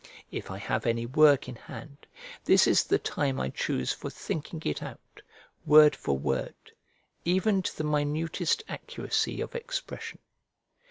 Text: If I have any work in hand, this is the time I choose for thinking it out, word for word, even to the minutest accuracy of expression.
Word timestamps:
If 0.31 0.49
I 0.49 0.57
have 0.57 0.87
any 0.87 1.05
work 1.05 1.47
in 1.47 1.55
hand, 1.57 2.07
this 2.45 2.65
is 2.65 2.85
the 2.85 2.97
time 2.97 3.39
I 3.39 3.49
choose 3.49 3.93
for 3.93 4.09
thinking 4.09 4.59
it 4.65 4.81
out, 4.81 5.21
word 5.63 5.95
for 5.95 6.17
word, 6.17 6.55
even 7.23 7.61
to 7.61 7.77
the 7.77 7.83
minutest 7.83 8.63
accuracy 8.67 9.41
of 9.41 9.53
expression. 9.53 10.17